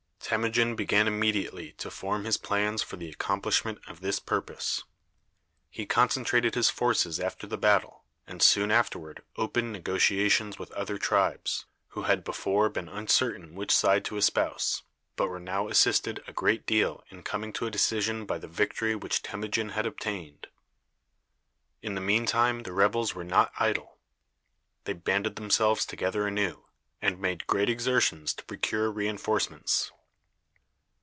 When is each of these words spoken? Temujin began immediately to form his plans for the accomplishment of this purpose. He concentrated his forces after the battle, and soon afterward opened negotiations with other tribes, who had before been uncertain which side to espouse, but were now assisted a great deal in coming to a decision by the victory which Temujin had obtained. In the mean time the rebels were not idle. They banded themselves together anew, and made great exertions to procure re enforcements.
Temujin 0.33 0.77
began 0.77 1.07
immediately 1.09 1.73
to 1.73 1.91
form 1.91 2.23
his 2.23 2.37
plans 2.37 2.81
for 2.81 2.95
the 2.95 3.09
accomplishment 3.09 3.79
of 3.89 3.99
this 3.99 4.17
purpose. 4.17 4.81
He 5.69 5.85
concentrated 5.85 6.55
his 6.55 6.69
forces 6.69 7.19
after 7.19 7.45
the 7.45 7.57
battle, 7.57 8.05
and 8.25 8.41
soon 8.41 8.71
afterward 8.71 9.23
opened 9.35 9.73
negotiations 9.73 10.57
with 10.57 10.71
other 10.71 10.97
tribes, 10.97 11.65
who 11.89 12.03
had 12.03 12.23
before 12.23 12.69
been 12.69 12.87
uncertain 12.87 13.55
which 13.55 13.75
side 13.75 14.05
to 14.05 14.15
espouse, 14.15 14.83
but 15.17 15.27
were 15.27 15.39
now 15.39 15.67
assisted 15.67 16.23
a 16.27 16.31
great 16.31 16.65
deal 16.65 17.03
in 17.09 17.23
coming 17.23 17.51
to 17.51 17.65
a 17.65 17.71
decision 17.71 18.25
by 18.25 18.37
the 18.37 18.47
victory 18.47 18.95
which 18.95 19.21
Temujin 19.23 19.69
had 19.69 19.85
obtained. 19.85 20.47
In 21.81 21.93
the 21.93 21.99
mean 21.99 22.25
time 22.25 22.63
the 22.63 22.71
rebels 22.71 23.13
were 23.13 23.25
not 23.25 23.51
idle. 23.59 23.97
They 24.85 24.93
banded 24.93 25.35
themselves 25.35 25.85
together 25.85 26.25
anew, 26.25 26.63
and 27.01 27.19
made 27.19 27.47
great 27.47 27.67
exertions 27.67 28.33
to 28.35 28.45
procure 28.45 28.89
re 28.89 29.09
enforcements. 29.09 29.91